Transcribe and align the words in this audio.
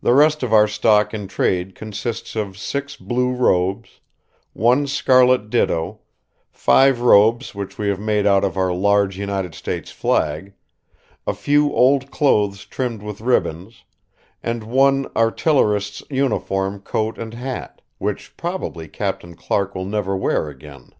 The 0.00 0.14
rest 0.14 0.44
of 0.44 0.52
our 0.52 0.68
stock 0.68 1.12
in 1.12 1.26
trade 1.26 1.74
consists 1.74 2.36
of 2.36 2.56
six 2.56 2.94
blue 2.94 3.32
robes, 3.32 3.98
one 4.52 4.86
scarlet 4.86 5.50
ditto, 5.50 5.98
five 6.52 7.00
robes 7.00 7.56
which 7.56 7.76
we 7.76 7.88
have 7.88 7.98
made 7.98 8.24
out 8.24 8.44
of 8.44 8.56
our 8.56 8.72
large 8.72 9.18
United 9.18 9.56
States 9.56 9.90
flag, 9.90 10.52
a 11.26 11.34
few 11.34 11.72
old 11.72 12.12
clothes 12.12 12.64
trimmed 12.66 13.02
with 13.02 13.20
ribbons, 13.20 13.82
and 14.44 14.62
one 14.62 15.08
artillerist's 15.16 16.04
uniform 16.08 16.78
coat 16.78 17.18
and 17.18 17.34
hat, 17.34 17.82
which 17.98 18.36
probably 18.36 18.86
Captain 18.86 19.34
Clark 19.34 19.74
will 19.74 19.84
never 19.86 20.16
wear 20.16 20.48
again. 20.48 20.90